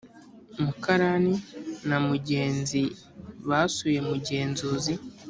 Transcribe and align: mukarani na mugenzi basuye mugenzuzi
mukarani 0.63 1.33
na 1.89 1.97
mugenzi 2.07 2.81
basuye 3.49 3.99
mugenzuzi 4.09 4.93